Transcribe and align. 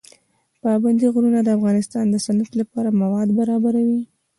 پابندی 0.61 1.07
غرونه 1.13 1.39
د 1.43 1.49
افغانستان 1.57 2.05
د 2.09 2.15
صنعت 2.25 2.51
لپاره 2.61 2.97
مواد 3.01 3.27
برابروي. 3.39 4.01